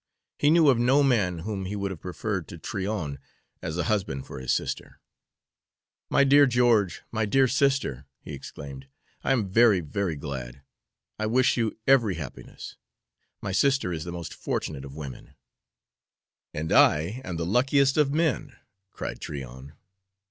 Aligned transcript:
He 0.39 0.49
knew 0.49 0.67
of 0.69 0.79
no 0.79 1.03
man 1.03 1.41
whom 1.45 1.65
he 1.65 1.75
would 1.75 1.91
have 1.91 2.01
preferred 2.01 2.47
to 2.47 2.57
Tryon 2.57 3.19
as 3.61 3.77
a 3.77 3.83
husband 3.83 4.25
for 4.25 4.39
his 4.39 4.51
sister. 4.51 4.99
"My 6.09 6.23
dear 6.23 6.47
George 6.47 7.03
my 7.11 7.27
dear 7.27 7.47
sister," 7.47 8.05
he 8.19 8.33
exclaimed, 8.33 8.87
"I 9.23 9.31
am 9.31 9.47
very, 9.51 9.79
very 9.79 10.15
glad. 10.15 10.63
I 11.19 11.27
wish 11.27 11.55
you 11.55 11.77
every 11.85 12.15
happiness. 12.15 12.77
My 13.43 13.51
sister 13.51 13.93
is 13.93 14.03
the 14.03 14.11
most 14.11 14.33
fortunate 14.33 14.85
of 14.85 14.95
women." 14.95 15.35
"And 16.51 16.71
I 16.71 17.21
am 17.23 17.37
the 17.37 17.45
luckiest 17.45 17.95
of 17.95 18.11
men," 18.11 18.55
cried 18.93 19.21
Tryon. 19.21 19.73